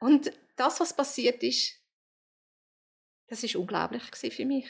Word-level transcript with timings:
Und 0.00 0.30
das, 0.56 0.80
was 0.80 0.94
passiert 0.94 1.42
ist, 1.42 1.74
das 3.28 3.42
ist 3.42 3.56
unglaublich 3.56 4.02
für 4.12 4.44
mich. 4.44 4.66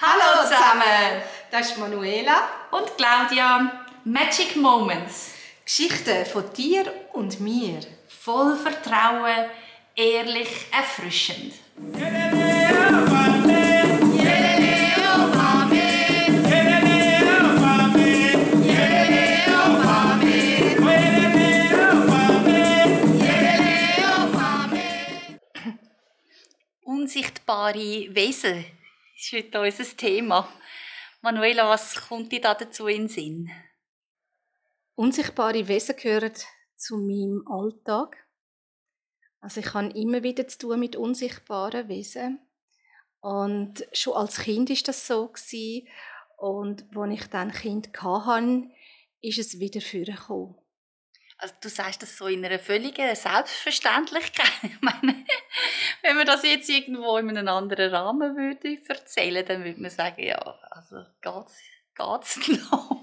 Hallo 0.00 0.42
zusammen! 0.42 1.22
Das 1.50 1.70
ist 1.70 1.78
Manuela 1.78 2.48
und 2.72 2.96
Claudia. 2.96 3.86
Magic 4.04 4.56
Moments. 4.56 5.32
Geschichten 5.64 6.26
von 6.26 6.52
dir 6.52 6.92
und 7.12 7.40
mir. 7.40 7.80
Voll 8.08 8.56
Vertrauen, 8.56 9.48
ehrlich, 9.96 10.66
erfrischend. 10.72 11.54
Unsichtbare 27.46 28.14
Wesen 28.14 28.64
ist 29.14 29.32
heute 29.34 29.60
unser 29.60 29.96
Thema. 29.98 30.48
Manuela, 31.20 31.68
was 31.68 31.94
kommt 32.08 32.32
dir 32.32 32.40
da 32.40 32.54
dazu 32.54 32.86
in 32.86 33.02
den 33.02 33.08
Sinn? 33.08 33.50
Unsichtbare 34.94 35.68
Wesen 35.68 35.94
gehören 35.94 36.32
zu 36.74 36.96
meinem 36.96 37.46
Alltag. 37.46 38.16
Also 39.40 39.60
ich 39.60 39.74
habe 39.74 39.90
immer 39.90 40.22
wieder 40.22 40.48
zu 40.48 40.56
tun 40.56 40.80
mit 40.80 40.96
unsichtbaren 40.96 41.86
Wesen. 41.88 42.38
Und 43.20 43.86
schon 43.92 44.14
als 44.14 44.38
Kind 44.38 44.70
ist 44.70 44.88
das 44.88 45.06
so. 45.06 45.30
Und 46.38 46.96
als 46.96 47.12
ich 47.12 47.26
dann 47.26 47.52
Kind 47.52 47.90
hatte, 48.02 48.70
ist 49.20 49.38
es 49.38 49.60
wieder 49.60 49.82
vorgekommen. 49.82 50.54
Also 51.44 51.56
du 51.60 51.68
sagst 51.68 52.00
das 52.00 52.16
so 52.16 52.26
in 52.26 52.42
einer 52.42 52.58
völligen 52.58 53.14
Selbstverständlichkeit. 53.14 54.50
Ich 54.62 54.80
meine, 54.80 55.26
wenn 56.00 56.16
man 56.16 56.24
das 56.24 56.42
jetzt 56.42 56.70
irgendwo 56.70 57.18
in 57.18 57.28
einem 57.28 57.48
anderen 57.48 57.94
Rahmen 57.94 58.34
würde 58.34 58.78
erzählen, 58.88 59.44
dann 59.44 59.62
würde 59.62 59.78
man 59.78 59.90
sagen, 59.90 60.22
ja, 60.22 60.38
also 60.70 61.04
geht's, 61.20 61.60
geht's 61.94 62.48
noch, 62.70 63.02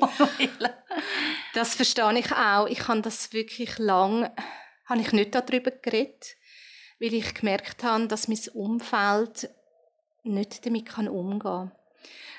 Das 1.54 1.76
verstehe 1.76 2.18
ich 2.18 2.32
auch. 2.32 2.66
Ich 2.66 2.88
habe 2.88 3.04
das 3.04 3.32
wirklich 3.32 3.78
lang, 3.78 4.32
habe 4.86 5.02
ich 5.02 5.12
nicht 5.12 5.36
darüber 5.36 5.70
geredet, 5.70 6.36
weil 7.00 7.14
ich 7.14 7.36
gemerkt 7.36 7.84
habe, 7.84 8.08
dass 8.08 8.28
mein 8.28 8.40
Umfeld 8.56 9.52
nicht 10.24 10.66
damit 10.66 10.98
umgehen 10.98 11.40
kann. 11.40 11.72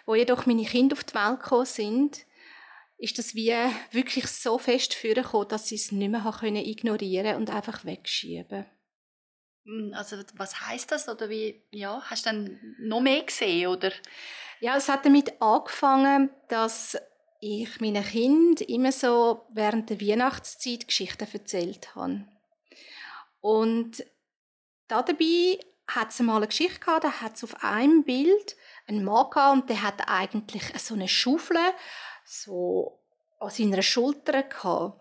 Wo 0.07 0.17
jedoch 0.17 0.47
meine 0.47 0.65
Kinder 0.65 0.95
auf 0.95 1.05
die 1.05 1.15
Welt 1.15 1.43
gekommen 1.45 1.65
sind, 1.65 2.27
ist 3.03 3.19
das 3.19 3.35
wie 3.35 3.53
wirklich 3.91 4.29
so 4.29 4.59
fest 4.59 4.95
vorgekommen, 4.95 5.49
dass 5.49 5.67
sie 5.67 5.75
es 5.75 5.91
nicht 5.91 6.09
mehr 6.09 6.35
können 6.39 6.65
ignorieren 6.65 7.35
und 7.35 7.51
einfach 7.51 7.85
wegschieben. 7.85 8.65
Hm, 9.67 9.93
also 9.93 10.19
was 10.35 10.61
heißt 10.61 10.93
das 10.93 11.09
oder 11.09 11.29
wie? 11.29 11.65
Ja, 11.73 12.01
hast 12.05 12.25
du 12.25 12.31
dann 12.31 12.77
noch 12.79 13.01
mehr 13.01 13.25
gesehen 13.25 13.67
oder? 13.67 13.91
Ja, 14.61 14.77
es 14.77 14.89
hat 14.89 15.05
damit 15.05 15.43
angefangen, 15.43 16.31
dass 16.49 16.97
ich 17.41 17.81
meinen 17.81 18.05
Kindern 18.05 18.69
immer 18.69 18.93
so 18.93 19.47
während 19.53 19.91
der 19.91 20.01
Weihnachtszeit 20.01 20.87
Geschichten 20.87 21.27
erzählt 21.33 21.97
habe. 21.97 22.25
Und 23.41 24.05
dabei 24.87 25.59
hat 25.89 26.11
es 26.11 26.21
mal 26.21 26.37
eine 26.37 26.47
Geschichte 26.47 26.79
gehabt, 26.79 27.03
da 27.03 27.21
hat 27.21 27.35
es 27.35 27.43
auf 27.43 27.65
einem 27.65 28.05
Bild 28.05 28.57
einen 28.87 29.05
Mann 29.05 29.29
gehabt 29.31 29.55
und 29.55 29.71
der 29.71 29.83
hat 29.83 30.09
eigentlich 30.09 30.63
so 30.81 30.95
eine 30.95 31.09
Schaufel 31.09 31.59
so 32.33 32.99
an 33.39 33.51
seiner 33.51 33.83
Schulter 33.83 34.43
gehabt. 34.43 35.01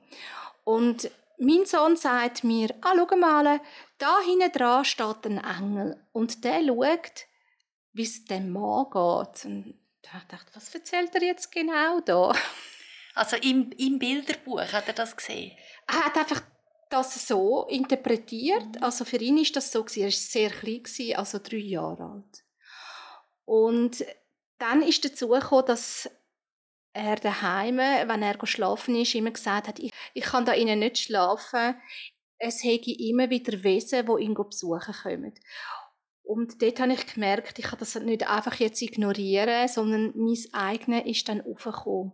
Und 0.63 1.09
mein 1.37 1.65
Sohn 1.65 1.95
sagt 1.95 2.43
mir, 2.43 2.73
ah, 2.81 2.93
schau 2.95 3.17
mal, 3.17 3.61
da 3.97 4.19
hinten 4.21 4.51
dran 4.51 4.85
steht 4.85 5.25
ein 5.25 5.37
Engel 5.37 6.05
und 6.11 6.43
der 6.43 6.63
schaut, 6.63 7.25
wie 7.93 8.03
es 8.03 8.25
dem 8.25 8.51
Mann 8.51 8.85
geht. 8.85 9.45
Und 9.45 9.79
da 10.01 10.21
dachte 10.27 10.47
ich, 10.49 10.55
was 10.55 10.73
erzählt 10.75 11.15
er 11.15 11.23
jetzt 11.23 11.51
genau 11.51 11.99
da? 12.01 12.33
Also 13.13 13.35
im, 13.35 13.73
im 13.73 13.99
Bilderbuch 13.99 14.61
hat 14.71 14.87
er 14.87 14.93
das 14.93 15.17
gesehen? 15.17 15.51
Er 15.85 16.05
hat 16.05 16.15
einfach 16.15 16.41
das 16.89 17.27
so 17.27 17.65
interpretiert. 17.67 18.75
Mhm. 18.75 18.83
Also 18.83 19.03
für 19.03 19.17
ihn 19.17 19.37
ist 19.37 19.53
das 19.53 19.69
so 19.69 19.85
er 19.97 20.03
war 20.03 20.11
sehr 20.11 20.49
klein 20.49 21.15
also 21.17 21.37
drei 21.39 21.57
Jahre 21.57 22.03
alt. 22.03 22.45
Und 23.43 24.05
dann 24.59 24.81
ist 24.81 25.03
dazu 25.03 25.27
gekommen, 25.27 25.65
dass 25.65 26.09
er 26.93 27.15
daheim, 27.15 27.77
wenn 27.77 28.23
er 28.23 28.45
schlafen 28.45 28.95
ist, 28.95 29.15
immer 29.15 29.31
gesagt 29.31 29.67
hat, 29.67 29.79
ich, 29.79 29.91
ich 30.13 30.23
kann 30.23 30.45
da 30.45 30.53
innen 30.53 30.79
nicht 30.79 30.97
schlafen. 30.97 31.75
Es 32.37 32.63
hätte 32.63 32.91
immer 32.91 33.29
wieder 33.29 33.63
Wesen, 33.63 34.05
die 34.05 34.23
ihn 34.23 34.33
besuchen 34.33 34.93
kommen. 35.03 35.33
Und 36.23 36.61
dort 36.61 36.79
habe 36.79 36.93
ich 36.93 37.13
gemerkt, 37.13 37.59
ich 37.59 37.65
kann 37.65 37.79
das 37.79 37.95
nicht 37.95 38.27
einfach 38.27 38.55
jetzt 38.55 38.81
ignorieren, 38.81 39.67
sondern 39.67 40.13
mein 40.15 40.37
eigenes 40.53 41.05
ist 41.05 41.29
dann 41.29 41.41
aufgekommen. 41.41 42.13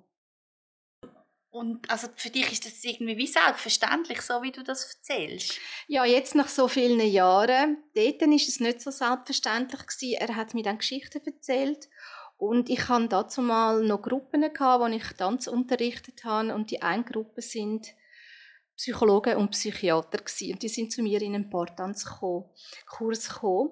Und 1.49 1.89
also 1.89 2.07
für 2.15 2.29
dich 2.29 2.51
ist 2.51 2.65
das 2.65 2.83
irgendwie 2.83 3.17
wie 3.17 3.25
selbstverständlich, 3.25 4.21
so 4.21 4.43
wie 4.43 4.51
du 4.51 4.63
das 4.63 4.93
erzählst? 4.93 5.59
Ja, 5.87 6.05
jetzt 6.05 6.35
nach 6.35 6.49
so 6.49 6.67
vielen 6.67 6.99
Jahren. 6.99 7.77
Dort 7.95 8.21
war 8.21 8.33
es 8.35 8.59
nicht 8.59 8.81
so 8.81 8.91
selbstverständlich 8.91 9.87
gewesen. 9.87 10.17
Er 10.19 10.35
hat 10.35 10.53
mir 10.53 10.63
dann 10.63 10.77
Geschichten 10.77 11.25
erzählt 11.25 11.87
und 12.37 12.69
ich 12.69 12.87
hatte 12.87 13.07
dazu 13.07 13.41
mal 13.41 13.83
noch 13.83 14.01
Gruppen, 14.01 14.41
gehabt, 14.41 14.83
wo 14.83 14.87
ich 14.87 15.03
Tanz 15.17 15.47
unterrichtet 15.47 16.23
habe. 16.23 16.53
Und 16.53 16.69
die 16.69 16.81
eine 16.81 17.03
Gruppe 17.03 17.41
sind 17.41 17.93
Psychologen 18.75 19.37
und 19.37 19.51
Psychiater. 19.51 20.19
Und 20.19 20.61
die 20.61 20.69
sind 20.69 20.91
zu 20.91 21.01
mir 21.01 21.21
in 21.21 21.33
einen 21.33 21.49
Paartanzkurs 21.49 23.29
gekommen. 23.29 23.71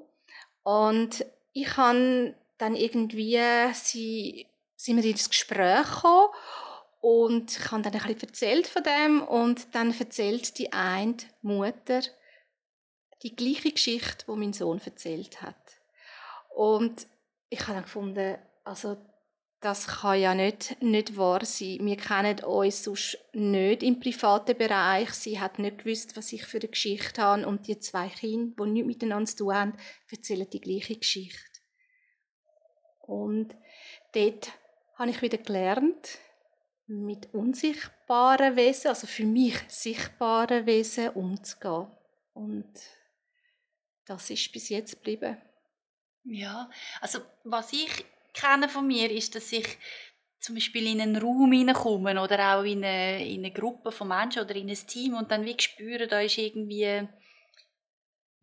Und 0.64 1.26
ich 1.54 1.78
habe 1.78 2.34
dann 2.58 2.76
irgendwie, 2.76 3.40
sie, 3.74 4.48
sind 4.76 5.02
wir 5.02 5.10
ins 5.10 5.30
Gespräch 5.30 5.88
gekommen 5.88 6.30
und 7.02 7.58
ich 7.58 7.72
habe 7.72 7.84
dann 7.84 7.94
ein 7.94 8.00
bisschen 8.02 8.30
erzählt 8.30 8.68
von 8.68 8.84
dem 8.84 9.22
und 9.22 9.74
dann 9.74 9.98
erzählt 9.98 10.58
die 10.58 10.74
eine 10.74 11.18
Mutter 11.42 12.02
die 13.24 13.36
gleiche 13.36 13.72
Geschichte, 13.72 14.26
die 14.28 14.36
mein 14.36 14.54
Sohn 14.54 14.82
erzählt 14.84 15.42
hat. 15.42 15.56
Und 16.54 17.08
ich 17.50 17.62
habe 17.62 17.74
dann 17.74 17.84
gefunden, 17.84 18.38
also 18.66 18.98
das 19.62 19.88
kann 19.88 20.20
ja 20.20 20.36
nicht, 20.36 20.82
nicht 20.82 21.18
wahr 21.18 21.44
sein. 21.46 21.80
Wir 21.82 21.98
kennen 21.98 22.44
uns 22.44 22.84
sonst 22.84 23.18
nicht 23.34 23.82
im 23.82 24.00
privaten 24.00 24.58
Bereich. 24.58 25.12
Sie 25.12 25.40
hat 25.40 25.60
nicht 25.60 25.80
gewusst, 25.80 26.16
was 26.18 26.34
ich 26.34 26.46
für 26.46 26.58
eine 26.58 26.68
Geschichte 26.68 27.22
habe. 27.22 27.48
Und 27.48 27.68
die 27.68 27.80
zwei 27.80 28.10
Kinder, 28.10 28.66
die 28.66 28.72
nichts 28.72 28.88
miteinander 28.88 29.26
zu 29.26 29.38
tun 29.38 29.56
haben, 29.56 29.78
erzählen 30.12 30.48
die 30.50 30.62
gleiche 30.62 30.98
Geschichte. 30.98 31.62
Und 33.00 33.56
dort 34.14 34.52
habe 34.98 35.10
ich 35.10 35.22
wieder 35.22 35.38
gelernt, 35.38 36.20
mit 36.88 37.34
unsichtbaren 37.34 38.56
Wesen, 38.56 38.90
also 38.90 39.08
für 39.08 39.26
mich 39.26 39.58
sichtbaren 39.68 40.66
Wesen 40.66 41.10
umzugehen. 41.10 41.88
Und 42.34 42.72
das 44.06 44.30
ist 44.30 44.52
bis 44.52 44.70
jetzt 44.70 44.96
geblieben. 44.98 45.38
Ja, 46.24 46.70
also 47.02 47.20
was 47.44 47.74
ich 47.74 48.06
kenne 48.36 48.70
von 48.70 48.86
mir, 48.86 49.10
ist, 49.10 49.36
dass 49.36 49.52
ich 49.52 49.78
zum 50.40 50.56
Beispiel 50.56 50.88
in 50.88 51.02
einen 51.02 51.18
Raum 51.18 51.52
hineinkomme 51.52 52.22
oder 52.22 52.56
auch 52.56 52.64
in 52.64 52.84
eine, 52.84 53.26
in 53.28 53.40
eine 53.40 53.52
Gruppe 53.52 53.92
von 53.92 54.08
Menschen 54.08 54.44
oder 54.44 54.56
in 54.56 54.70
ein 54.70 54.88
Team 54.88 55.16
und 55.16 55.32
dann 55.32 55.44
wie 55.44 55.56
spüre, 55.60 56.08
da 56.08 56.22
ist 56.22 56.38
irgendwie 56.38 57.08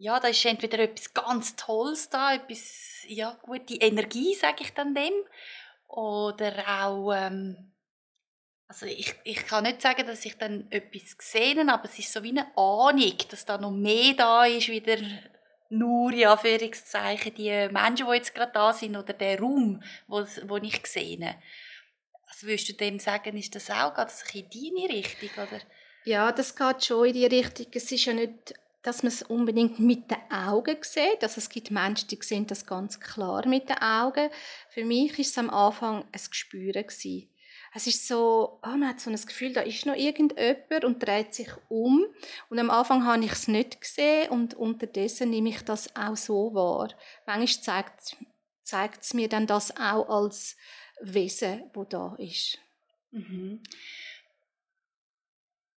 ja, 0.03 0.19
da 0.19 0.27
ist 0.27 0.45
entweder 0.45 0.81
etwas 0.81 1.15
ganz 1.15 1.55
Tolles 1.55 2.11
da, 2.11 2.35
etwas, 2.35 3.05
ja, 3.07 3.39
gute 3.43 3.75
Energie, 3.75 4.35
sage 4.35 4.65
ich 4.65 4.75
dann 4.75 4.97
dem, 4.97 5.13
oder 5.87 6.53
auch, 6.67 7.13
ähm, 7.13 7.73
also 8.67 8.87
ich, 8.87 9.15
ich 9.23 9.47
kann 9.47 9.63
nicht 9.63 9.81
sagen, 9.81 10.05
dass 10.05 10.25
ich 10.25 10.37
dann 10.37 10.67
etwas 10.71 11.17
gesehen 11.17 11.71
habe, 11.71 11.73
aber 11.73 11.85
es 11.85 12.01
ist 12.01 12.13
so 12.13 12.21
wie 12.25 12.31
eine 12.31 12.49
Ahnung, 12.57 13.17
dass 13.31 13.45
da 13.45 13.59
noch 13.59 13.71
mehr 13.71 14.15
da 14.15 14.45
ist, 14.45 14.69
wieder 14.69 14.97
nur, 15.73 16.13
ja, 16.13 16.33
Anführungszeichen, 16.33 17.35
die 17.35 17.69
Menschen, 17.71 18.07
die 18.07 18.15
jetzt 18.15 18.35
gerade 18.35 18.53
da 18.53 18.73
sind 18.73 18.97
oder 18.97 19.13
der 19.13 19.41
Raum, 19.41 19.83
wo, 20.07 20.25
ich 20.59 20.87
sehe. 20.87 21.37
Also 22.29 22.47
würdest 22.47 22.69
du 22.69 22.75
dem 22.75 22.99
sagen, 22.99 23.37
ist 23.37 23.55
das 23.55 23.71
auch, 23.71 23.95
geht 23.95 24.05
das 24.05 24.25
in 24.35 24.49
deine 24.51 24.89
Richtung, 24.89 25.31
oder? 25.35 25.61
Ja, 26.05 26.33
das 26.33 26.55
geht 26.57 26.85
schon 26.85 27.07
in 27.07 27.13
die 27.15 27.27
Richtung. 27.27 27.67
Es 27.73 27.91
ist 27.91 28.05
ja 28.05 28.13
nicht, 28.13 28.55
dass 28.83 29.03
man 29.03 29.13
es 29.13 29.23
unbedingt 29.23 29.79
mit 29.79 30.11
den 30.11 30.31
Augen 30.31 30.77
sieht. 30.83 31.23
Also 31.23 31.39
es 31.39 31.49
gibt 31.49 31.71
Menschen, 31.71 32.09
die 32.09 32.19
sehen 32.21 32.47
das 32.47 32.67
ganz 32.67 32.99
klar 33.01 33.47
mit 33.47 33.69
den 33.69 33.79
Augen. 33.79 34.31
Für 34.69 34.85
mich 34.85 35.13
war 35.13 35.21
es 35.21 35.39
am 35.39 35.51
Anfang 35.51 36.03
ein 36.03 36.21
Gespür 36.29 36.75
es 37.75 37.87
ist 37.87 38.07
so, 38.07 38.61
oh, 38.63 38.69
man 38.69 38.89
hat 38.89 39.01
so 39.01 39.09
ein 39.09 39.17
Gefühl, 39.17 39.53
da 39.55 39.63
ist 39.63 39.87
noch 39.87 39.95
irgendjemand 39.95 40.85
und 40.85 40.99
dreht 41.03 41.35
sich 41.35 41.49
um. 41.69 42.05
Und 42.51 42.59
am 42.59 42.71
Anfang 42.71 43.07
habe 43.07 43.25
ich 43.25 43.33
es 43.33 43.49
nicht 43.49 43.81
gesehen 43.81 44.31
und 44.31 44.55
unterdessen 44.55 45.31
nehme 45.31 45.49
ich 45.49 45.63
das 45.63 45.95
auch 45.97 46.17
so 46.17 46.55
wahr. 46.55 46.89
Manchmal 47.27 47.63
zeigt, 47.63 48.17
zeigt 48.63 49.03
es 49.03 49.15
mir 49.15 49.29
dann 49.29 49.47
das 49.47 49.75
auch 49.77 50.09
als 50.09 50.57
Wesen, 51.01 51.71
wo 51.73 51.85
da 51.85 52.15
ist. 52.19 52.59
Mhm. 53.11 53.63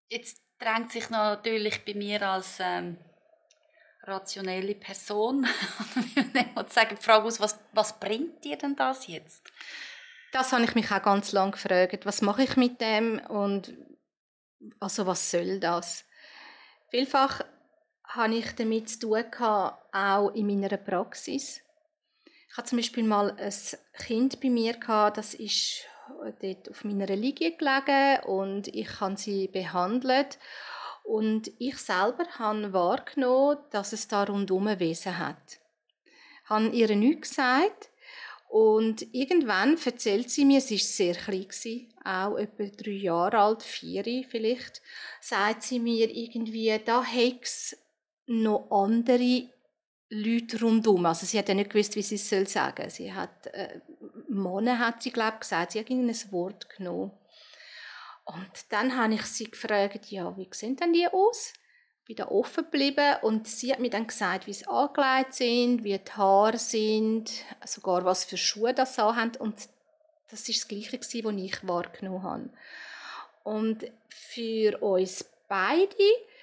Jetzt 0.10 0.42
drängt 0.60 0.92
sich 0.92 1.10
natürlich 1.10 1.86
bei 1.86 1.94
mir 1.94 2.22
als 2.22 2.58
ähm, 2.60 2.98
rationelle 4.04 4.76
Person. 4.76 5.48
und 6.56 6.74
sagen 6.74 6.98
die 7.00 7.04
Frage 7.04 7.26
aus, 7.26 7.40
was, 7.40 7.58
was 7.72 8.00
bringt 8.00 8.44
dir 8.44 8.58
denn 8.58 8.76
das 8.76 9.08
jetzt? 9.08 9.50
Das 10.36 10.52
habe 10.52 10.66
ich 10.66 10.76
mich 10.76 10.92
auch 10.92 11.02
ganz 11.02 11.32
lange 11.32 11.52
gefragt. 11.52 12.06
Was 12.06 12.22
mache 12.22 12.44
ich 12.44 12.58
mit 12.58 12.82
dem 12.82 13.22
und 13.30 13.74
also 14.82 15.06
was 15.06 15.32
soll 15.32 15.62
das? 15.62 16.04
Vielfach 16.90 17.40
habe 18.04 18.36
ich 18.36 18.52
damit 18.52 18.90
zu 18.90 19.00
tun 19.00 19.24
gehabt, 19.32 19.96
auch 19.96 20.32
in 20.32 20.48
meiner 20.48 20.76
Praxis. 20.76 21.62
Ich 22.50 22.58
hatte 22.58 22.68
zum 22.68 22.80
Beispiel 22.80 23.06
mal 23.06 23.34
ein 23.38 23.54
Kind 23.94 24.42
bei 24.42 24.50
mir 24.50 24.74
gehabt, 24.74 25.20
das 25.20 25.36
ist 25.36 25.86
dort 26.42 26.70
auf 26.70 26.84
meiner 26.84 27.16
Liege 27.16 27.56
gelegen 27.56 28.20
und 28.26 28.68
ich 28.68 29.00
habe 29.00 29.16
sie 29.16 29.48
behandelt 29.48 30.38
und 31.06 31.50
ich 31.60 31.78
selber 31.78 32.26
habe 32.38 32.74
wahrgenommen, 32.74 33.60
dass 33.72 33.94
es 33.94 34.10
da 34.10 34.26
rundum 34.26 34.68
ein 34.68 34.82
Wesen 34.82 35.18
hat. 35.18 35.62
Ich 36.44 36.50
habe 36.50 36.68
ihr 36.68 36.94
nichts 36.94 37.30
gesagt 37.30 37.90
und 38.56 39.14
irgendwann 39.14 39.78
erzählt 39.84 40.30
sie 40.30 40.46
mir, 40.46 40.62
sie 40.62 40.76
war 40.76 40.80
sehr 40.80 41.16
klein, 41.16 41.94
auch 42.06 42.38
etwa 42.38 42.64
drei 42.64 42.92
Jahre 42.92 43.38
alt, 43.38 43.64
vier 43.64 44.06
vielleicht, 44.30 44.82
sagt 45.20 45.64
sie 45.64 45.78
mir 45.78 46.10
irgendwie, 46.10 46.80
da 46.86 47.04
es 47.42 47.78
noch 48.28 48.72
andere 48.72 49.50
Leute 50.08 50.62
rundum. 50.62 51.06
Also 51.06 51.26
sie 51.26 51.38
hat 51.38 51.50
ja 51.50 51.54
nicht 51.54 51.72
gewusst, 51.72 51.98
wie 51.98 52.02
sie 52.02 52.16
es 52.16 52.30
soll 52.30 52.48
sagen. 52.48 52.90
Sie 52.90 53.12
hat, 53.12 53.48
äh, 53.48 53.82
Mone 54.30 54.80
hat 54.80 55.04
sie, 55.04 55.12
glaube 55.12 55.40
gesagt, 55.40 55.74
sie 55.74 55.82
hat 55.82 55.90
ein 55.90 56.16
Wort 56.32 56.70
genommen. 56.70 57.12
Und 58.24 58.52
dann 58.70 58.96
habe 58.96 59.16
ich 59.16 59.24
sie 59.24 59.52
gefragt, 59.52 60.06
ja, 60.12 60.38
wie 60.38 60.48
sehen 60.54 60.78
denn 60.78 60.94
die 60.94 61.10
aus? 61.10 61.52
Da 62.14 62.28
offen 62.28 62.66
geblieben 62.66 63.16
und 63.24 63.48
sie 63.48 63.72
hat 63.72 63.80
mir 63.80 63.90
dann 63.90 64.06
gesagt, 64.06 64.46
wie 64.46 64.54
sie 64.54 64.68
angelegt 64.68 65.34
sind, 65.34 65.84
wie 65.84 65.98
die 65.98 66.12
Haare 66.12 66.60
sind, 66.60 67.32
sogar 67.66 68.06
was 68.06 68.26
für 68.26 68.38
Schuhe 68.38 68.76
das 68.76 69.00
haben 69.00 69.32
und 69.40 69.56
das 70.30 70.48
ist 70.48 70.62
das 70.62 70.68
Gleiche 70.68 71.00
was 71.00 71.14
ich 71.14 71.68
wahrgenommen 71.68 72.24
habe. 72.24 72.50
Und 73.44 73.86
für 74.10 74.82
uns 74.82 75.26
beide, 75.48 75.96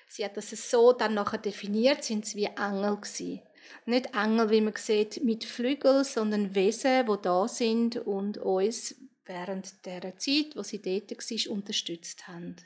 sie 0.08 0.24
hat 0.24 0.36
das 0.36 0.50
so 0.50 0.92
dann 0.92 1.14
nachher 1.14 1.38
definiert, 1.38 2.02
sind 2.02 2.26
sie 2.26 2.38
wie 2.38 2.44
Engel 2.44 2.96
gewesen. 2.96 3.42
Nicht 3.86 4.14
Engel, 4.14 4.50
wie 4.50 4.60
man 4.60 4.74
sieht, 4.76 5.22
mit 5.24 5.44
Flügeln, 5.44 6.04
sondern 6.04 6.54
Wesen, 6.54 7.06
die 7.06 7.22
da 7.22 7.48
sind 7.48 7.96
und 7.96 8.38
uns 8.38 8.94
während 9.24 9.84
der 9.86 10.16
Zeit, 10.18 10.56
wo 10.56 10.62
sie 10.62 10.80
dort 10.80 11.10
war, 11.10 11.52
unterstützt 11.52 12.28
haben. 12.28 12.56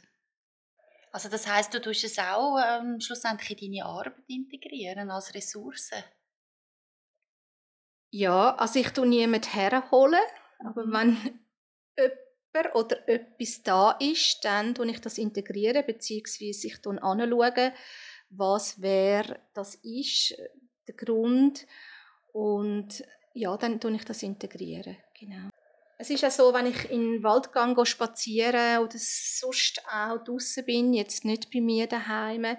Also 1.16 1.30
das 1.30 1.46
heißt, 1.46 1.72
du 1.72 1.80
tust 1.80 2.04
es 2.04 2.18
auch 2.18 2.58
ähm, 2.62 3.00
schlussendlich 3.00 3.62
in 3.62 3.72
deine 3.72 3.86
Arbeit 3.86 4.22
integrieren 4.26 5.10
als 5.10 5.34
Ressource? 5.34 5.92
Ja, 8.10 8.54
also 8.56 8.78
ich 8.78 8.90
tue 8.90 9.06
niemanden 9.06 9.48
herholen, 9.50 10.20
aber 10.58 10.84
mhm. 10.84 10.92
wenn 10.92 11.40
jemand 11.96 12.74
oder 12.74 13.08
etwas 13.08 13.62
da 13.62 13.92
ist, 13.92 14.44
dann 14.44 14.74
tue 14.74 14.90
ich 14.90 15.00
das 15.00 15.16
integrieren, 15.16 15.86
beziehungsweise 15.86 16.66
ich 16.66 16.86
anschaue, 16.86 17.72
was 18.28 18.82
wer 18.82 19.40
das 19.54 19.76
ist, 19.76 20.36
der 20.86 20.96
Grund 20.96 21.66
und 22.34 23.02
ja, 23.32 23.56
dann 23.56 23.80
tue 23.80 23.94
ich 23.94 24.04
das 24.04 24.22
integrieren, 24.22 24.98
genau. 25.18 25.48
Es 25.98 26.10
ist 26.10 26.20
ja 26.20 26.30
so, 26.30 26.52
wenn 26.52 26.66
ich 26.66 26.90
in 26.90 27.12
den 27.12 27.22
Wald 27.22 27.52
gehe, 27.52 27.86
spazieren 27.86 28.80
oder 28.80 28.96
sonst 28.98 29.82
auch 29.86 30.22
draußen 30.22 30.64
bin, 30.64 30.92
jetzt 30.92 31.24
nicht 31.24 31.50
bei 31.50 31.60
mir 31.60 31.86
daheim, 31.86 32.56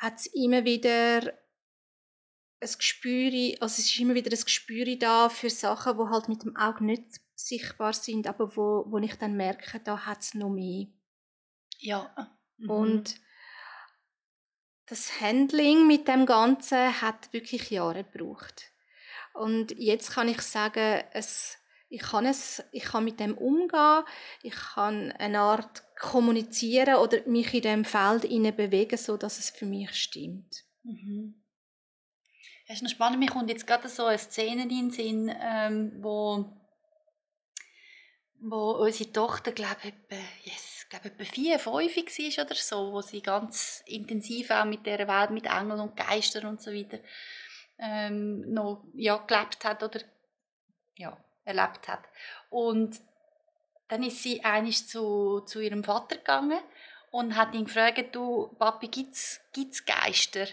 hat 0.00 0.18
es 0.18 0.26
immer 0.26 0.64
wieder 0.64 1.32
ein 2.62 2.72
Gespür, 2.76 3.56
also 3.60 3.80
es 3.80 3.86
ist 3.86 3.98
immer 3.98 4.14
wieder 4.14 4.30
ein 4.30 4.44
Gespür 4.44 4.96
da 4.96 5.28
für 5.28 5.50
Sachen, 5.50 5.98
die 5.98 6.10
halt 6.10 6.28
mit 6.28 6.44
dem 6.44 6.56
Auge 6.56 6.84
nicht 6.84 7.20
sichtbar 7.34 7.92
sind, 7.92 8.26
aber 8.26 8.56
wo, 8.56 8.84
wo 8.86 8.98
ich 8.98 9.16
dann 9.16 9.36
merke, 9.36 9.80
da 9.80 10.06
hat 10.06 10.20
es 10.20 10.34
noch 10.34 10.50
mehr. 10.50 10.86
Ja. 11.78 12.14
Mhm. 12.58 12.70
Und 12.70 13.14
das 14.86 15.20
Handling 15.20 15.86
mit 15.86 16.06
dem 16.08 16.26
Ganzen 16.26 17.00
hat 17.00 17.32
wirklich 17.32 17.70
Jahre 17.70 18.04
gebraucht. 18.04 18.72
Und 19.32 19.72
jetzt 19.78 20.12
kann 20.12 20.28
ich 20.28 20.42
sagen, 20.42 21.04
es 21.12 21.59
ich 21.90 22.02
kann, 22.02 22.24
es, 22.24 22.62
ich 22.70 22.84
kann 22.84 23.04
mit 23.04 23.18
dem 23.18 23.36
umgehen, 23.36 24.04
ich 24.42 24.54
kann 24.54 25.10
eine 25.12 25.40
Art 25.40 25.82
kommunizieren 25.98 26.94
oder 26.94 27.18
mich 27.26 27.52
in 27.52 27.62
dem 27.62 27.84
Feld 27.84 28.22
bewegen, 28.56 28.96
so 28.96 29.16
dass 29.16 29.40
es 29.40 29.50
für 29.50 29.66
mich 29.66 29.92
stimmt. 29.94 30.64
Mhm. 30.84 31.42
Es 32.66 32.76
ist 32.76 32.82
noch 32.82 32.90
spannend, 32.90 33.18
mir 33.18 33.28
kommt 33.28 33.50
jetzt 33.50 33.66
gerade 33.66 33.88
so 33.88 34.04
eine 34.04 34.18
Szene 34.18 34.62
in 34.62 34.68
den 34.68 34.90
Sinn, 34.92 35.34
ähm, 35.42 35.98
wo, 36.00 36.46
wo 38.40 38.70
unsere 38.84 39.12
Tochter, 39.12 39.50
glaube 39.50 39.80
ich, 39.82 40.18
yes, 40.44 40.86
glaube 40.88 41.08
etwa 41.08 41.24
vier, 41.24 41.58
fünf 41.58 41.96
war 41.96 42.44
oder 42.44 42.54
so, 42.54 42.92
wo 42.92 43.00
sie 43.00 43.20
ganz 43.20 43.82
intensiv 43.86 44.50
auch 44.50 44.64
mit 44.64 44.86
der 44.86 45.08
Welt, 45.08 45.30
mit 45.30 45.46
Engeln 45.46 45.80
und 45.80 45.96
Geistern 45.96 46.46
und 46.46 46.62
so 46.62 46.72
weiter 46.72 47.00
ähm, 47.78 48.52
noch 48.52 48.84
ja, 48.94 49.16
gelebt 49.16 49.64
hat 49.64 49.82
oder 49.82 50.00
ja, 50.94 51.18
erlebt 51.50 51.88
hat. 51.88 52.00
Und 52.48 53.00
dann 53.88 54.02
ist 54.02 54.22
sie 54.22 54.44
eigentlich 54.44 54.86
zu, 54.86 55.40
zu 55.40 55.60
ihrem 55.60 55.84
Vater 55.84 56.16
gegangen 56.16 56.60
und 57.10 57.36
hat 57.36 57.54
ihn 57.54 57.64
gefragt, 57.64 58.14
du 58.14 58.48
Papi, 58.58 58.88
gibt's, 58.88 59.40
gibt's 59.52 59.84
Geister? 59.84 60.46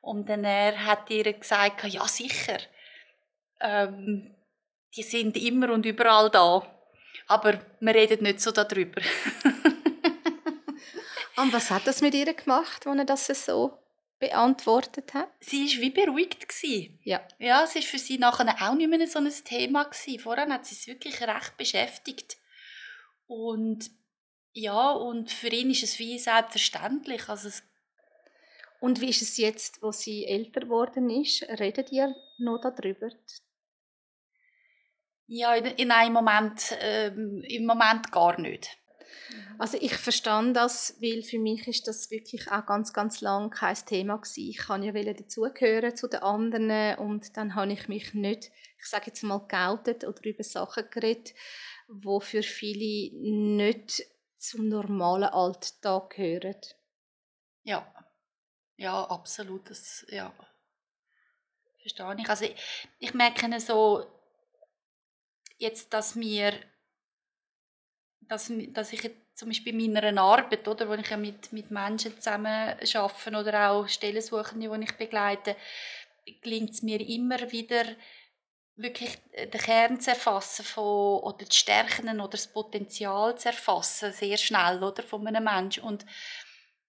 Und 0.00 0.28
dann 0.28 0.44
er 0.44 0.84
hat 0.84 1.10
ihr 1.10 1.32
gesagt, 1.32 1.84
ja 1.84 2.06
sicher, 2.08 2.58
ähm, 3.60 4.34
die 4.96 5.02
sind 5.02 5.36
immer 5.36 5.70
und 5.70 5.86
überall 5.86 6.30
da, 6.30 6.66
aber 7.28 7.60
wir 7.80 7.94
reden 7.94 8.24
nicht 8.24 8.40
so 8.40 8.50
darüber. 8.50 9.00
und 11.36 11.52
was 11.52 11.70
hat 11.70 11.86
das 11.86 12.00
mit 12.00 12.14
ihr 12.14 12.34
gemacht, 12.34 12.86
als 12.86 12.98
er 12.98 13.04
das 13.04 13.26
so 13.26 13.81
beantwortet 14.22 15.14
hat? 15.14 15.28
Sie 15.40 15.66
war 15.66 15.82
wie 15.82 15.90
beruhigt. 15.90 16.46
Ja. 17.02 17.20
Ja, 17.40 17.64
es 17.64 17.74
war 17.74 17.82
für 17.82 17.98
sie 17.98 18.18
nachher 18.18 18.54
auch 18.62 18.74
nicht 18.74 18.88
mehr 18.88 19.06
so 19.08 19.18
ein 19.18 19.28
Thema. 19.44 19.82
Gewesen. 19.82 20.20
Vorher 20.20 20.48
hat 20.48 20.64
sie 20.64 20.76
es 20.76 20.86
wirklich 20.86 21.20
recht 21.20 21.56
beschäftigt. 21.56 22.36
Und 23.26 23.90
ja, 24.52 24.92
und 24.92 25.32
für 25.32 25.48
ihn 25.48 25.70
ist 25.72 25.82
es 25.82 25.98
wie 25.98 26.18
selbstverständlich. 26.20 27.28
Also 27.28 27.50
und 28.80 29.00
wie 29.00 29.10
ist 29.10 29.22
es 29.22 29.36
jetzt, 29.38 29.82
wo 29.82 29.90
sie 29.90 30.24
älter 30.24 30.60
geworden 30.60 31.10
ist? 31.10 31.42
Redet 31.42 31.90
ihr 31.90 32.14
noch 32.38 32.60
darüber? 32.60 33.10
Ja, 35.26 35.54
in, 35.54 35.64
in 35.64 35.90
einem 35.90 36.14
Moment, 36.14 36.76
ähm, 36.80 37.42
im 37.48 37.66
Moment 37.66 38.12
gar 38.12 38.40
nicht. 38.40 38.78
Also 39.58 39.78
ich 39.80 39.94
verstand 39.94 40.56
das, 40.56 40.96
weil 41.00 41.22
für 41.22 41.38
mich 41.38 41.66
ist 41.68 41.86
das 41.86 42.10
wirklich 42.10 42.50
auch 42.50 42.66
ganz, 42.66 42.92
ganz 42.92 43.20
lang 43.20 43.50
kein 43.50 43.76
Thema 43.76 44.16
gewesen. 44.16 44.48
Ich 44.48 44.58
kann 44.58 44.82
ja 44.82 44.92
dazugehören 44.92 45.96
zu 45.96 46.08
den 46.08 46.22
anderen 46.22 46.98
und 46.98 47.36
dann 47.36 47.54
habe 47.54 47.72
ich 47.72 47.88
mich 47.88 48.14
nicht, 48.14 48.50
ich 48.78 48.86
sage 48.86 49.04
jetzt 49.06 49.22
mal, 49.22 49.46
geoutet 49.46 50.04
oder 50.04 50.24
über 50.24 50.42
Sachen 50.42 50.84
geredet, 50.90 51.34
wo 51.88 52.20
für 52.20 52.42
viele 52.42 53.14
nicht 53.16 54.02
zum 54.38 54.68
normalen 54.68 55.24
Alltag 55.30 56.10
gehören. 56.10 56.56
Ja, 57.62 57.86
ja, 58.76 59.04
absolut, 59.04 59.70
das, 59.70 60.04
ja, 60.08 60.34
verstehe 61.80 62.16
ich. 62.18 62.28
Also 62.28 62.44
ich, 62.46 62.56
ich 62.98 63.14
merke 63.14 63.60
so, 63.60 64.04
jetzt, 65.58 65.92
dass 65.92 66.16
mir 66.16 66.52
dass, 68.32 68.50
dass 68.68 68.92
ich 68.92 69.10
zum 69.34 69.48
Beispiel 69.48 69.78
in 69.78 69.92
meiner 69.92 70.20
Arbeit, 70.20 70.66
oder, 70.66 70.88
wo 70.88 70.94
ich 70.94 71.08
ja 71.08 71.16
mit, 71.16 71.52
mit 71.52 71.70
Menschen 71.70 72.16
zusammen 72.16 72.76
arbeite 72.94 73.36
oder 73.38 73.70
auch 73.70 73.88
Stellensuchende, 73.88 74.70
die 74.70 74.84
ich 74.84 74.96
begleite, 74.96 75.56
gelingt 76.40 76.70
es 76.70 76.82
mir 76.82 77.00
immer 77.00 77.50
wieder, 77.52 77.84
wirklich 78.76 79.18
den 79.34 79.50
Kern 79.50 80.00
zu 80.00 80.10
erfassen 80.10 80.64
von, 80.64 81.20
oder 81.20 81.44
die 81.44 81.54
Stärken 81.54 82.20
oder 82.20 82.30
das 82.30 82.50
Potenzial 82.50 83.36
zu 83.36 83.48
erfassen, 83.48 84.12
sehr 84.12 84.38
schnell, 84.38 84.82
oder, 84.82 85.02
von 85.02 85.26
einem 85.26 85.44
Menschen. 85.44 85.82
Und 85.84 86.06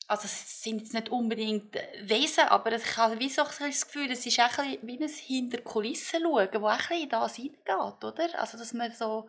also 0.08 0.26
es 0.26 0.64
sind 0.64 0.80
jetzt 0.80 0.94
nicht 0.94 1.10
unbedingt 1.10 1.76
Wesen, 2.04 2.46
aber 2.46 2.72
ich 2.74 2.98
habe 2.98 3.20
wie 3.20 3.30
so 3.30 3.44
das 3.44 3.86
Gefühl, 3.86 4.12
es 4.12 4.26
ist 4.26 4.40
auch 4.40 4.58
ein 4.60 4.78
wie 4.82 5.02
ein 5.02 5.10
hinter 5.10 5.62
Kulissen 5.62 6.22
schauen, 6.22 6.50
wo 6.54 6.68
auch 6.68 6.90
ein 6.90 7.02
in 7.02 7.10
das 7.10 7.36
hineingeht, 7.36 8.04
oder? 8.04 8.40
Also 8.40 8.58
dass 8.58 8.74
man 8.74 8.92
so, 8.94 9.28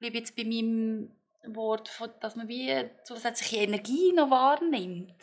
wie 0.00 0.08
jetzt 0.08 0.36
bei 0.36 0.44
meinem 0.44 1.14
Wort, 1.46 1.90
dass 2.20 2.36
man 2.36 2.48
wie 2.48 2.88
zusätzliche 3.04 3.58
Energie 3.64 4.12
noch 4.12 4.30
wahrnimmt. 4.30 5.14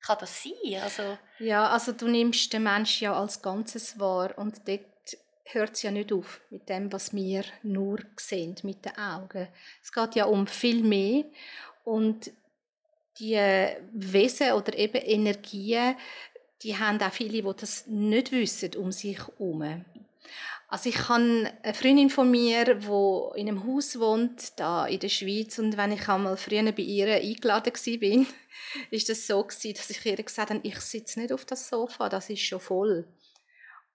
Kann 0.00 0.18
das 0.20 0.42
sein? 0.42 0.82
Also 0.82 1.16
ja, 1.38 1.68
also 1.68 1.92
du 1.92 2.08
nimmst 2.08 2.52
den 2.52 2.64
Menschen 2.64 3.04
ja 3.04 3.14
als 3.18 3.40
Ganzes 3.40 3.98
wahr 3.98 4.36
und 4.36 4.68
dort 4.68 4.84
hört 5.44 5.74
es 5.74 5.82
ja 5.82 5.90
nicht 5.90 6.12
auf 6.12 6.40
mit 6.50 6.68
dem, 6.68 6.92
was 6.92 7.14
wir 7.14 7.44
nur 7.62 8.00
sehen 8.16 8.56
mit 8.62 8.84
den 8.84 8.96
Augen. 8.98 9.48
Es 9.82 9.92
geht 9.92 10.14
ja 10.14 10.24
um 10.24 10.46
viel 10.46 10.82
mehr 10.82 11.24
und 11.84 12.30
die 13.18 13.36
Wesen 13.92 14.52
oder 14.52 14.76
eben 14.76 15.02
Energien, 15.02 15.96
die 16.62 16.76
haben 16.76 17.00
auch 17.00 17.12
viele, 17.12 17.42
die 17.42 17.60
das 17.60 17.86
nicht 17.86 18.32
wissen 18.32 18.74
um 18.76 18.90
sich 18.90 19.18
herum. 19.18 19.84
Also 20.74 20.88
ich 20.88 21.08
habe 21.08 21.52
eine 21.62 21.72
Freundin 21.72 22.10
von 22.10 22.28
mir, 22.28 22.64
die 22.64 23.40
in 23.40 23.48
einem 23.48 23.64
Haus 23.64 23.96
wohnt, 24.00 24.58
da 24.58 24.86
in 24.88 24.98
der 24.98 25.08
Schweiz, 25.08 25.56
und 25.60 25.76
wenn 25.76 25.92
ich 25.92 26.08
einmal 26.08 26.36
früher 26.36 26.72
bei 26.72 26.82
ihr 26.82 27.14
eingeladen 27.14 27.72
war, 27.72 28.26
ist 28.90 29.08
das 29.08 29.24
so 29.24 29.44
dass 29.44 29.90
ich 29.90 30.04
ihr 30.04 30.16
gesagt 30.16 30.50
habe, 30.50 30.58
ich 30.64 30.80
sitze 30.80 31.20
nicht 31.20 31.32
auf 31.32 31.44
das 31.44 31.68
Sofa, 31.68 32.08
das 32.08 32.28
ist 32.28 32.42
schon 32.42 32.58
voll. 32.58 33.06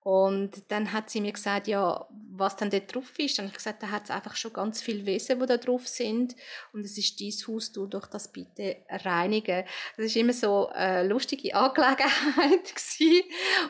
Und 0.01 0.63
dann 0.69 0.93
hat 0.93 1.09
sie 1.09 1.19
mir 1.19 1.33
gesagt, 1.33 1.67
ja, 1.67 2.07
was 2.31 2.55
dann 2.55 2.69
dort 2.69 2.93
drauf 2.93 3.19
ist. 3.19 3.37
Dann 3.37 3.45
habe 3.45 3.51
ich 3.51 3.57
gesagt, 3.57 3.83
da 3.83 3.91
hat 3.91 4.05
es 4.05 4.11
einfach 4.11 4.35
schon 4.35 4.53
ganz 4.53 4.81
viele 4.81 5.05
Wesen, 5.05 5.39
die 5.39 5.45
da 5.45 5.57
drauf 5.57 5.87
sind. 5.87 6.35
Und 6.71 6.85
es 6.85 6.97
ist 6.97 7.19
dein 7.19 7.33
Haus, 7.47 7.71
du 7.73 7.85
doch 7.85 8.07
das 8.07 8.31
bitte 8.31 8.77
reinigen. 8.89 9.65
Das 9.97 10.05
ist 10.05 10.15
immer 10.15 10.31
so 10.31 10.69
eine 10.69 11.07
lustige 11.07 11.53
Angelegenheit 11.53 12.63
gewesen. 12.75 13.23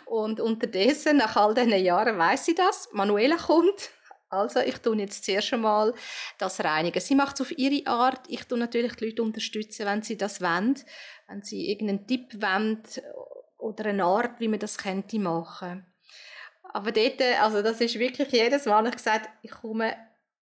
Und 0.06 0.40
unterdessen, 0.40 1.18
nach 1.18 1.36
all 1.36 1.56
diesen 1.56 1.84
Jahren, 1.84 2.18
weiß 2.18 2.46
sie 2.46 2.56
das. 2.56 2.90
Manuela 2.94 3.38
kommt. 3.38 3.90
Also, 4.30 4.60
ich 4.60 4.78
tue 4.78 4.96
jetzt 4.98 5.26
zuerst 5.26 5.52
einmal 5.54 5.96
das 6.38 6.64
reinigen. 6.64 7.02
Sie 7.02 7.16
macht 7.16 7.36
es 7.36 7.42
auf 7.42 7.58
ihre 7.58 7.88
Art. 7.88 8.28
Ich 8.28 8.44
tue 8.44 8.60
natürlich 8.60 8.94
die 8.94 9.06
Leute 9.06 9.24
unterstützen, 9.24 9.88
wenn 9.88 10.04
sie 10.04 10.18
das 10.18 10.42
wollen. 10.42 10.76
Wenn 11.28 11.42
sie 11.42 11.72
irgendeinen 11.72 12.06
Tipp 12.06 12.36
wollen 12.40 12.84
oder 13.58 13.86
eine 13.86 14.04
Art, 14.04 14.40
wie 14.40 14.48
man 14.48 14.60
das 14.60 14.78
könnte 14.78 15.18
machen 15.18 15.89
aber 16.70 16.92
dort, 16.92 17.22
also 17.42 17.62
das 17.62 17.82
ist 17.82 17.98
wirklich 18.00 18.32
jedes 18.32 18.66
Mal, 18.66 18.86
ich 18.88 18.96
gesagt, 18.96 19.30
ich 19.42 19.52
komme, 19.52 19.96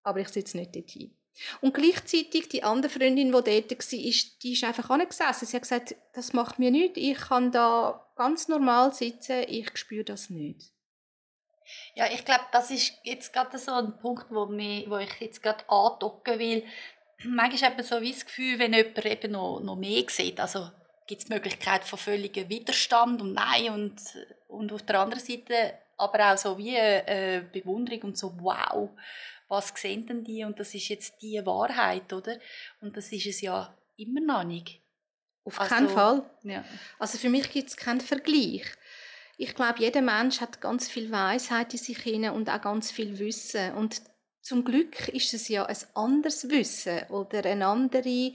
aber 0.04 0.20
ich 0.20 0.30
sitze 0.30 0.58
nicht 0.58 0.76
dort 0.76 0.90
hin. 0.90 1.14
Und 1.62 1.74
gleichzeitig 1.74 2.50
die 2.50 2.64
andere 2.64 2.90
Freundin, 2.90 3.28
die 3.28 3.32
dort 3.32 3.48
war, 3.48 4.34
die 4.42 4.54
ist 4.54 4.64
einfach 4.64 4.90
angesessen. 4.90 5.46
Sie 5.46 5.56
hat 5.56 5.64
gesagt, 5.64 5.96
das 6.14 6.34
macht 6.34 6.58
mir 6.58 6.72
nichts, 6.72 6.98
ich 6.98 7.18
kann 7.18 7.52
da 7.52 8.08
ganz 8.16 8.48
normal 8.48 8.94
sitzen, 8.94 9.46
ich 9.48 9.78
spüre 9.78 10.04
das 10.04 10.30
nicht. 10.30 10.72
Ja, 11.96 12.08
ich 12.12 12.24
glaube, 12.24 12.46
das 12.52 12.72
ist 12.72 12.94
jetzt 13.04 13.34
gerade 13.34 13.58
so 13.58 13.72
ein 13.74 13.98
Punkt, 13.98 14.28
wo, 14.30 14.46
mich, 14.46 14.90
wo 14.90 14.98
ich 14.98 15.14
jetzt 15.20 15.44
gerade 15.44 15.70
andocken 15.70 16.40
will. 16.40 16.64
Manchmal 17.24 17.72
hat 17.72 17.78
man 17.78 17.86
so 17.86 18.02
wie 18.02 18.12
das 18.12 18.26
Gefühl, 18.26 18.60
wenn 18.60 18.74
jemand 18.74 19.06
eben 19.06 19.32
noch, 19.34 19.60
noch 19.60 19.76
mehr 19.76 20.04
sieht, 20.08 20.40
also 20.40 20.70
gibt 21.08 21.22
es 21.22 21.28
die 21.28 21.34
Möglichkeit 21.34 21.84
von 21.84 22.00
völligem 22.00 22.50
Widerstand 22.50 23.22
und 23.22 23.34
Nein 23.34 23.72
und, 23.72 24.02
und 24.48 24.72
auf 24.72 24.84
der 24.84 25.00
anderen 25.00 25.24
Seite 25.24 25.74
aber 25.98 26.34
auch 26.34 26.38
so 26.38 26.58
wie 26.58 26.76
äh, 26.76 27.44
Bewunderung 27.52 28.02
und 28.04 28.18
so, 28.18 28.34
wow, 28.40 28.90
was 29.48 29.74
sehen 29.76 30.06
denn 30.06 30.24
die? 30.24 30.44
Und 30.44 30.60
das 30.60 30.74
ist 30.74 30.88
jetzt 30.90 31.22
die 31.22 31.42
Wahrheit, 31.46 32.12
oder? 32.14 32.38
Und 32.82 32.96
das 32.96 33.12
ist 33.12 33.26
es 33.26 33.42
ja 33.42 33.76
immer 33.96 34.22
noch 34.22 34.44
nicht. 34.44 34.82
Auf 35.44 35.60
also, 35.60 35.74
keinen 35.74 35.90
Fall. 35.90 36.30
Ja. 36.44 36.64
Also 37.00 37.18
für 37.18 37.30
mich 37.30 37.50
gibt 37.52 37.70
es 37.70 37.78
keinen 37.78 38.02
Vergleich. 38.02 38.66
Ich 39.38 39.56
glaube, 39.56 39.80
jeder 39.80 40.02
Mensch 40.02 40.42
hat 40.42 40.62
ganz 40.62 40.90
viel 40.90 41.12
Weisheit 41.12 41.74
in 41.74 41.80
sich 41.80 42.00
hinein 42.00 42.34
und 42.34 42.50
auch 42.50 42.62
ganz 42.62 42.92
viel 42.92 43.18
Wissen. 43.20 43.74
Und 43.76 44.02
zum 44.42 44.66
Glück 44.66 45.08
ist 45.10 45.34
es 45.34 45.48
ja 45.48 45.66
ein 45.66 45.78
anderes 45.94 46.50
Wissen 46.50 47.04
oder 47.10 47.46
eine 47.46 47.68
andere, 47.68 48.34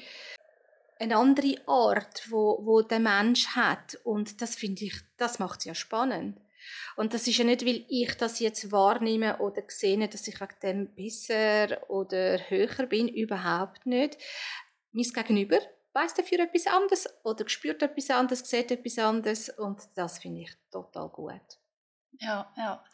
eine 0.99 1.17
andere 1.17 1.57
Art, 1.67 2.31
wo, 2.31 2.61
wo 2.63 2.83
der 2.83 3.01
Mensch 3.01 3.49
hat. 3.49 3.99
Und 4.05 4.41
das 4.41 4.55
finde 4.55 4.85
ich, 4.85 4.95
das 5.19 5.39
macht 5.39 5.61
es 5.61 5.65
ja 5.67 5.75
spannend. 5.75 6.39
Und 6.97 7.15
das 7.15 7.27
ist 7.27 7.39
ja 7.39 7.45
nicht, 7.45 7.65
weil 7.67 7.85
ich 7.89 8.15
das 8.17 8.41
jetzt 8.41 8.71
wahrnehme 8.73 9.39
oder 9.39 9.63
sehe, 9.69 10.09
dass 10.09 10.29
ich 10.29 10.41
wegen 10.41 10.61
dem 10.63 10.95
besser 10.95 11.91
oder 11.91 12.39
höher 12.49 12.87
bin, 12.87 13.09
überhaupt 13.09 13.87
nicht. 13.87 14.19
Mein 14.93 15.05
Gegenüber 15.05 15.59
weiß 15.93 16.15
dafür 16.15 16.41
etwas 16.41 16.67
anderes 16.67 17.09
oder 17.25 17.49
spürt 17.49 17.83
etwas 17.83 18.11
anderes, 18.11 18.49
sieht 18.49 18.71
etwas 18.71 18.99
anderes 18.99 19.49
und 19.51 19.81
das 19.95 20.19
finde 20.19 20.43
ich 20.43 20.51
total 20.71 21.09
gut. 21.09 21.59
Ja, 22.19 22.53
ja. 22.57 22.85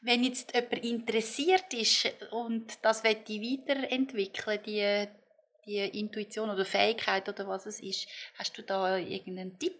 Wenn 0.00 0.24
jetzt 0.24 0.54
jemand 0.54 0.84
interessiert 0.84 1.74
ist 1.74 2.10
und 2.30 2.84
das 2.84 3.04
weiterentwickeln 3.04 3.42
weiterentwickeln, 3.42 4.60
die, 4.64 5.08
die 5.66 5.98
Intuition 5.98 6.50
oder 6.50 6.64
Fähigkeit 6.64 7.28
oder 7.28 7.46
was 7.48 7.66
es 7.66 7.80
ist, 7.80 8.08
hast 8.38 8.56
du 8.56 8.62
da 8.62 8.96
irgendeinen 8.96 9.58
Tipp? 9.58 9.78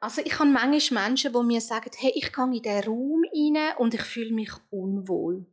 Also 0.00 0.22
ich 0.24 0.38
habe 0.38 0.50
manchmal 0.50 1.04
Menschen, 1.04 1.32
die 1.32 1.42
mir 1.42 1.60
sagen, 1.60 1.90
hey, 1.96 2.12
ich 2.14 2.32
gehe 2.32 2.44
in 2.44 2.62
diesen 2.62 2.84
Raum 2.84 3.22
rein 3.32 3.76
und 3.76 3.94
ich 3.94 4.02
fühle 4.02 4.32
mich 4.32 4.50
unwohl. 4.70 5.46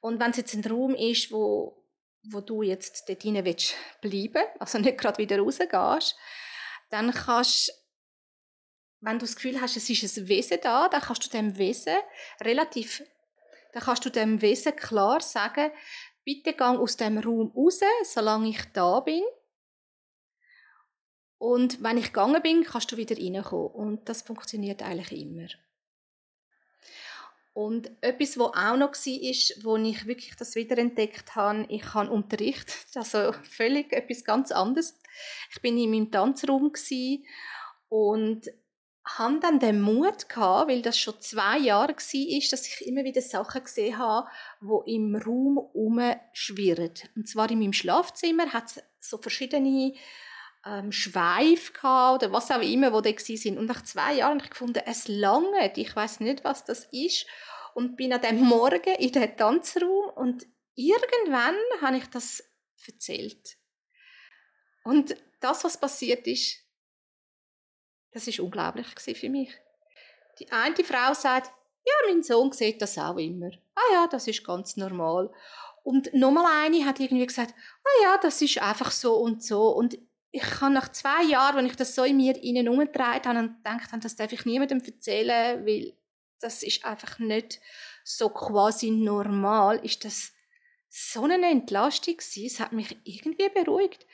Und 0.00 0.18
wenn 0.18 0.32
es 0.32 0.38
jetzt 0.38 0.54
ein 0.54 0.64
Raum 0.64 0.94
ist, 0.94 1.30
wo, 1.30 1.86
wo 2.24 2.40
du 2.40 2.62
jetzt 2.62 3.08
dort 3.08 3.24
rein 3.24 3.44
willst 3.44 3.74
bleiben, 4.00 4.42
also 4.58 4.78
nicht 4.78 4.98
gerade 4.98 5.18
wieder 5.18 5.38
rausgehst, 5.38 6.16
dann 6.90 7.12
kannst 7.12 7.72
wenn 9.00 9.18
du 9.18 9.24
das 9.24 9.34
Gefühl 9.34 9.60
hast, 9.60 9.76
es 9.76 9.88
ist 9.88 10.18
ein 10.18 10.28
Wesen 10.28 10.58
da, 10.62 10.88
dann 10.88 11.00
kannst 11.00 11.24
du 11.24 11.30
dem 11.30 11.56
Wesen 11.56 11.96
relativ, 12.40 13.02
dann 13.72 13.82
kannst 13.82 14.04
du 14.04 14.10
dem 14.10 14.42
Wesen 14.42 14.76
klar 14.76 15.20
sagen, 15.20 15.70
bitte 16.24 16.52
gang 16.52 16.78
aus 16.78 16.96
dem 16.96 17.18
Raum 17.18 17.50
raus, 17.56 17.80
solange 18.04 18.50
ich 18.50 18.62
da 18.72 19.00
bin. 19.00 19.22
Und 21.40 21.82
wenn 21.82 21.96
ich 21.96 22.08
gegangen 22.08 22.42
bin, 22.42 22.64
kannst 22.64 22.92
du 22.92 22.98
wieder 22.98 23.16
reinkommen. 23.16 23.68
Und 23.68 24.08
das 24.10 24.20
funktioniert 24.20 24.82
eigentlich 24.82 25.22
immer. 25.22 25.48
Und 27.54 27.90
etwas, 28.02 28.38
was 28.38 28.52
auch 28.54 28.76
noch 28.76 28.92
war, 28.92 29.30
ist, 29.30 29.64
wo 29.64 29.78
ich 29.78 30.06
wirklich 30.06 30.36
das 30.36 30.54
wiederentdeckt 30.54 31.34
habe, 31.34 31.64
ich 31.70 31.94
habe 31.94 32.10
Unterricht, 32.10 32.70
also 32.94 33.32
völlig 33.42 33.90
etwas 33.94 34.22
ganz 34.22 34.52
anderes. 34.52 35.00
Ich 35.50 35.62
bin 35.62 35.78
in 35.78 35.90
meinem 35.90 36.10
Tanzraum 36.10 36.72
und 37.88 38.46
habe 39.06 39.40
dann 39.40 39.58
den 39.60 39.80
Mut 39.80 40.28
gehabt, 40.28 40.70
weil 40.70 40.82
das 40.82 40.98
schon 40.98 41.22
zwei 41.22 41.56
Jahre 41.56 41.94
war, 41.94 42.50
dass 42.50 42.66
ich 42.68 42.86
immer 42.86 43.02
wieder 43.02 43.22
Sachen 43.22 43.64
gesehen 43.64 43.96
habe, 43.96 44.28
die 44.60 44.94
im 44.94 45.16
Raum 45.16 45.56
umschwirren. 45.56 46.92
Und 47.16 47.26
zwar 47.26 47.50
in 47.50 47.60
meinem 47.60 47.72
Schlafzimmer 47.72 48.52
hat 48.52 48.66
es 48.66 48.82
so 49.00 49.16
verschiedene 49.16 49.94
ähm, 50.64 50.92
Schweif 50.92 51.72
oder 51.82 52.32
was 52.32 52.50
auch 52.50 52.60
immer, 52.60 52.92
wo 52.92 53.00
da 53.00 53.10
sind. 53.16 53.58
Und 53.58 53.66
nach 53.66 53.82
zwei 53.82 54.14
Jahren 54.14 54.38
habe 54.38 54.44
ich 54.44 54.50
gefunden, 54.50 54.82
es 54.86 55.08
lange. 55.08 55.72
Ich 55.76 55.94
weiß 55.94 56.20
nicht, 56.20 56.44
was 56.44 56.64
das 56.64 56.86
ist. 56.92 57.26
Und 57.74 57.96
bin 57.96 58.12
an 58.12 58.20
dem 58.20 58.40
Morgen 58.40 58.94
in 58.98 59.12
den 59.12 59.36
Tanzraum 59.36 60.10
und 60.16 60.46
irgendwann 60.74 61.56
habe 61.80 61.98
ich 61.98 62.06
das 62.06 62.42
erzählt. 62.86 63.56
Und 64.84 65.14
das, 65.40 65.64
was 65.64 65.78
passiert 65.78 66.26
ist, 66.26 66.58
das 68.12 68.26
ist 68.26 68.40
unglaublich 68.40 68.86
für 68.98 69.28
mich. 69.28 69.56
Die 70.38 70.50
eine 70.50 70.74
Frau 70.84 71.14
sagt, 71.14 71.52
ja, 71.84 71.92
mein 72.08 72.22
Sohn 72.22 72.52
sieht 72.52 72.82
das 72.82 72.98
auch 72.98 73.16
immer. 73.18 73.50
Ah 73.74 73.92
ja, 73.92 74.06
das 74.08 74.26
ist 74.26 74.44
ganz 74.44 74.76
normal. 74.76 75.32
Und 75.82 76.12
nochmal 76.12 76.64
eine 76.64 76.84
hat 76.84 77.00
irgendwie 77.00 77.26
gesagt, 77.26 77.54
ah 77.84 78.02
ja, 78.02 78.18
das 78.18 78.42
ist 78.42 78.60
einfach 78.60 78.90
so 78.90 79.16
und 79.16 79.42
so. 79.42 79.68
Und 79.70 79.98
ich 80.32 80.42
kann 80.42 80.72
nach 80.72 80.88
zwei 80.90 81.24
Jahren, 81.24 81.56
wenn 81.56 81.66
ich 81.66 81.76
das 81.76 81.94
so 81.94 82.04
in 82.04 82.16
mir 82.16 82.40
innen 82.42 82.68
umgedreht 82.68 83.26
habe 83.26 83.38
und 83.38 83.56
gedacht 83.56 83.90
habe, 83.90 84.00
das 84.00 84.16
darf 84.16 84.32
ich 84.32 84.44
niemandem 84.44 84.80
erzählen, 84.80 85.66
weil 85.66 85.92
das 86.40 86.62
ist 86.62 86.84
einfach 86.84 87.18
nicht 87.18 87.60
so 88.04 88.30
quasi 88.30 88.90
normal, 88.90 89.78
ist 89.84 90.04
das 90.04 90.32
so 90.88 91.24
eine 91.24 91.50
Entlastung 91.50 92.16
gewesen. 92.16 92.46
Es 92.46 92.60
hat 92.60 92.72
mich 92.72 92.96
irgendwie 93.04 93.48
beruhigt. 93.48 94.06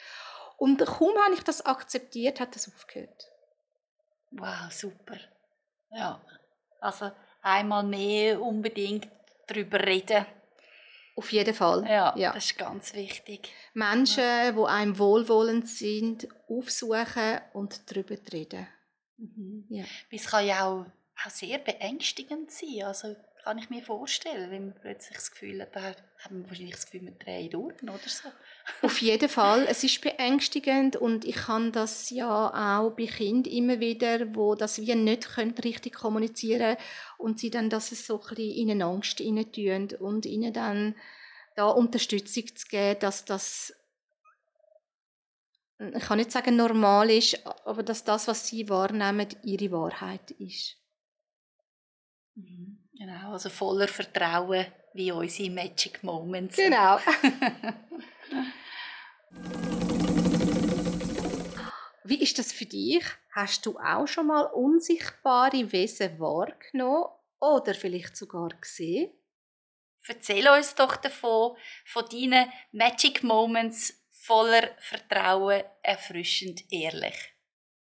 Und 0.58 0.78
kaum 0.85 1.16
habe 1.25 1.35
ich 1.35 1.42
das 1.42 1.64
akzeptiert, 1.64 2.40
hat 2.40 2.54
das 2.54 2.68
aufgehört. 2.68 3.30
Wow, 4.30 4.70
super. 4.70 5.18
Ja, 5.90 6.20
also 6.80 7.12
einmal 7.42 7.85
mehr 7.85 8.40
unbedingt 8.40 9.08
darüber 9.46 9.80
reden 9.80 10.26
auf 11.16 11.32
jeden 11.32 11.54
Fall. 11.54 11.85
Ja, 11.88 12.14
ja. 12.16 12.32
das 12.32 12.44
ist 12.44 12.58
ganz 12.58 12.94
wichtig. 12.94 13.50
Menschen, 13.73 14.23
ja. 14.23 14.52
die 14.52 14.64
einem 14.64 14.99
wohlwollend 14.99 15.68
sind, 15.68 16.28
aufsuchen 16.49 17.40
und 17.54 17.90
darüber 17.90 18.16
reden. 18.32 18.68
Mhm. 19.16 19.64
Ja. 19.70 19.85
Es 20.11 20.26
kann 20.26 20.46
ja 20.46 20.66
auch, 20.66 20.87
auch 21.25 21.30
sehr 21.30 21.58
beängstigend 21.58 22.50
sein. 22.50 22.85
Also 22.85 23.16
kann 23.46 23.58
ich 23.58 23.70
mir 23.70 23.82
vorstellen, 23.82 24.50
wenn 24.50 24.64
man 24.66 24.74
plötzlich 24.74 25.18
das 25.18 25.30
Gefühl 25.30 25.62
hat, 25.62 25.76
hat 25.76 26.32
man 26.32 26.48
wahrscheinlich 26.48 26.74
das 26.74 26.86
Gefühl, 26.86 27.02
man 27.02 27.16
dreht 27.16 27.54
durch 27.54 27.80
oder 27.80 27.96
so. 28.04 28.28
Auf 28.82 29.00
jeden 29.00 29.28
Fall. 29.28 29.66
Es 29.68 29.84
ist 29.84 30.00
beängstigend 30.00 30.96
und 30.96 31.24
ich 31.24 31.36
kann 31.36 31.70
das 31.70 32.10
ja 32.10 32.80
auch 32.80 32.90
bei 32.96 33.06
Kindern 33.06 33.52
immer 33.52 33.78
wieder, 33.78 34.34
wo 34.34 34.56
das 34.56 34.80
wie 34.80 34.92
nicht 34.96 35.28
können, 35.28 35.54
richtig 35.62 35.94
kommunizieren 35.94 36.76
und 37.18 37.38
sie 37.38 37.50
dann 37.50 37.70
das 37.70 37.90
so 37.90 38.20
ein 38.20 38.34
bisschen 38.34 38.68
in 38.68 38.82
Angst 38.82 39.18
tun 39.18 39.88
und 40.00 40.26
ihnen 40.26 40.52
dann 40.52 40.96
da 41.54 41.68
Unterstützung 41.68 42.48
zu 42.56 42.66
geben, 42.66 42.98
dass 42.98 43.26
das 43.26 43.72
ich 45.78 46.02
kann 46.02 46.18
nicht 46.18 46.32
sagen 46.32 46.56
normal 46.56 47.10
ist, 47.10 47.46
aber 47.64 47.84
dass 47.84 48.02
das, 48.02 48.26
was 48.26 48.48
sie 48.48 48.68
wahrnehmen, 48.68 49.28
ihre 49.44 49.70
Wahrheit 49.70 50.32
ist. 50.32 50.78
Mhm. 52.36 52.78
Genau, 52.96 53.32
also 53.32 53.50
voller 53.50 53.88
Vertrauen 53.88 54.66
wie 54.94 55.12
unsere 55.12 55.50
Magic 55.50 56.02
Moments. 56.02 56.56
Genau. 56.56 56.98
Wie 62.04 62.22
ist 62.22 62.38
das 62.38 62.52
für 62.52 62.66
dich? 62.66 63.04
Hast 63.32 63.66
du 63.66 63.76
auch 63.78 64.06
schon 64.06 64.28
mal 64.28 64.44
unsichtbare 64.44 65.72
Wesen 65.72 66.20
wahrgenommen 66.20 67.08
oder 67.40 67.74
vielleicht 67.74 68.16
sogar 68.16 68.50
gesehen? 68.60 69.10
Erzähl 70.06 70.46
uns 70.48 70.76
doch 70.76 70.96
davon, 70.96 71.56
von 71.84 72.04
deinen 72.08 72.48
Magic 72.70 73.24
Moments 73.24 73.92
voller 74.12 74.70
Vertrauen, 74.78 75.64
erfrischend 75.82 76.64
ehrlich. 76.70 77.35